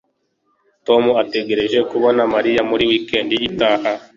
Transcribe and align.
tom 0.87 1.03
ategereje 1.21 1.79
kubona 1.89 2.21
mariya 2.33 2.61
muri 2.69 2.83
wikendi 2.89 3.35
itaha 3.49 3.91